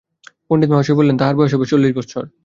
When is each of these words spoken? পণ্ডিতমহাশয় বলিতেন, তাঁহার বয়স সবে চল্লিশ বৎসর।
পণ্ডিতমহাশয় 0.49 0.97
বলিতেন, 0.97 1.17
তাঁহার 1.19 1.37
বয়স 1.37 1.51
সবে 1.53 1.65
চল্লিশ 1.71 1.91
বৎসর। 1.97 2.23